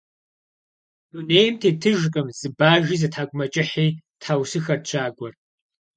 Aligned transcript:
Дунейм 1.11 1.55
тетыжкъым 1.61 2.27
зы 2.39 2.47
бажи, 2.59 2.95
зы 3.01 3.07
тхьэкӀумэкӀыхьи!– 3.11 3.87
тхьэусыхэрт 4.21 4.83
щакӀуэр. 4.89 5.33